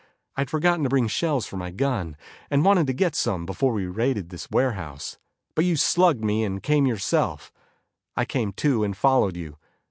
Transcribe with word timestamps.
I 0.35 0.41
had 0.41 0.49
forgotten 0.49 0.81
to 0.83 0.89
bring 0.89 1.07
shells 1.07 1.45
for 1.45 1.57
my 1.57 1.69
gun, 1.69 2.17
and 2.49 2.65
wanted 2.65 2.87
to 2.87 2.93
get 2.93 3.13
some 3.13 3.45
before 3.45 3.71
we 3.71 3.85
raided 3.85 4.29
this 4.29 4.49
warehouse. 4.49 5.19
But 5.53 5.63
you 5.63 5.75
slugged 5.75 6.23
me 6.23 6.43
and 6.43 6.63
came 6.63 6.87
yourself. 6.87 7.53
I 8.17 8.25
came 8.25 8.51
to 8.53 8.83
and 8.83 8.97
followed 8.97 9.37
you. 9.37 9.57